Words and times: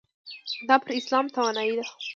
دا 0.67 0.75
پر 0.83 0.91
اسلام 0.99 1.25
توانایۍ 1.35 1.71
ده. 1.77 1.85